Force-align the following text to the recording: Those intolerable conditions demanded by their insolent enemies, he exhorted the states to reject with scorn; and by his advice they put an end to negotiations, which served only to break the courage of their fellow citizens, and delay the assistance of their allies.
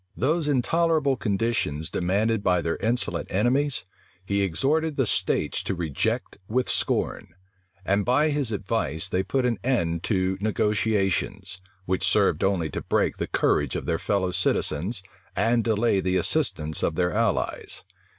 Those 0.17 0.47
intolerable 0.47 1.15
conditions 1.15 1.91
demanded 1.91 2.41
by 2.41 2.63
their 2.63 2.77
insolent 2.77 3.27
enemies, 3.31 3.85
he 4.25 4.41
exhorted 4.41 4.97
the 4.97 5.05
states 5.05 5.61
to 5.61 5.75
reject 5.75 6.39
with 6.47 6.69
scorn; 6.69 7.35
and 7.85 8.03
by 8.03 8.29
his 8.29 8.51
advice 8.51 9.07
they 9.07 9.21
put 9.21 9.45
an 9.45 9.59
end 9.63 10.01
to 10.05 10.39
negotiations, 10.41 11.61
which 11.85 12.07
served 12.07 12.43
only 12.43 12.71
to 12.71 12.81
break 12.81 13.17
the 13.17 13.27
courage 13.27 13.75
of 13.75 13.85
their 13.85 13.99
fellow 13.99 14.31
citizens, 14.31 15.03
and 15.35 15.63
delay 15.63 15.99
the 15.99 16.17
assistance 16.17 16.81
of 16.81 16.95
their 16.95 17.11
allies. 17.11 17.83